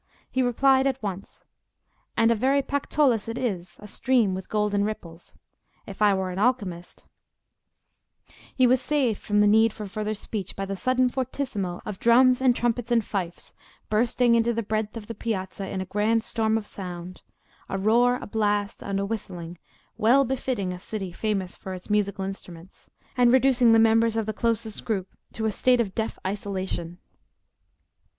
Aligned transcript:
He 0.31 0.41
replied 0.41 0.87
at 0.87 1.03
once— 1.03 1.45
"And 2.17 2.31
a 2.31 2.33
very 2.33 2.63
Pactolus 2.63 3.29
it 3.29 3.37
is—a 3.37 3.85
stream 3.85 4.33
with 4.33 4.49
golden 4.49 4.83
ripples. 4.83 5.37
If 5.85 6.01
I 6.01 6.15
were 6.15 6.31
an 6.31 6.39
alchemist—" 6.39 7.07
He 8.55 8.65
was 8.65 8.81
saved 8.81 9.21
from 9.21 9.41
the 9.41 9.45
need 9.47 9.73
for 9.73 9.85
further 9.85 10.15
speech 10.15 10.55
by 10.55 10.65
the 10.65 10.75
sudden 10.75 11.07
fortissimo 11.09 11.81
of 11.85 11.99
drums 11.99 12.41
and 12.41 12.55
trumpets 12.55 12.89
and 12.91 13.05
fifes, 13.05 13.53
bursting 13.91 14.33
into 14.33 14.55
the 14.55 14.63
breadth 14.63 14.97
of 14.97 15.05
the 15.05 15.13
piazza 15.13 15.69
in 15.69 15.81
a 15.81 15.85
grand 15.85 16.23
storm 16.23 16.57
of 16.57 16.65
sound—a 16.65 17.77
roar, 17.77 18.15
a 18.19 18.25
blast, 18.25 18.81
and 18.81 18.99
a 18.99 19.05
whistling, 19.05 19.59
well 19.97 20.25
befitting 20.25 20.73
a 20.73 20.79
city 20.79 21.11
famous 21.11 21.55
for 21.55 21.75
its 21.75 21.91
musical 21.91 22.25
instruments, 22.25 22.89
and 23.15 23.31
reducing 23.31 23.71
the 23.71 23.77
members 23.77 24.15
of 24.15 24.25
the 24.25 24.33
closest 24.33 24.83
group 24.83 25.09
to 25.31 25.45
a 25.45 25.51
state 25.51 25.79
of 25.79 25.93
deaf 25.93 26.17
isolation. 26.25 26.97